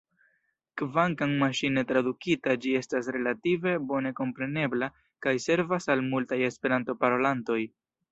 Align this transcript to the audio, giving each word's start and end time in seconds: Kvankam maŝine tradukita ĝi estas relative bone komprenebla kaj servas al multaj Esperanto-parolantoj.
Kvankam 0.81 1.33
maŝine 1.41 1.81
tradukita 1.91 2.55
ĝi 2.63 2.71
estas 2.79 3.09
relative 3.17 3.73
bone 3.91 4.13
komprenebla 4.21 4.89
kaj 5.27 5.35
servas 5.45 5.87
al 5.97 6.03
multaj 6.07 6.41
Esperanto-parolantoj. 6.49 7.59